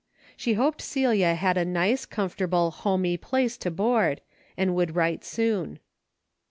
[0.35, 4.19] She hoped Celia had a nice comfort DAILY BATE:^ 15 able" homey" place to board
[4.57, 5.77] and would write soon.